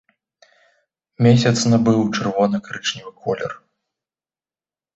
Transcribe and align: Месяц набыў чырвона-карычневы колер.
Месяц 1.27 1.51
набыў 1.75 2.01
чырвона-карычневы 2.15 3.11
колер. 3.21 3.51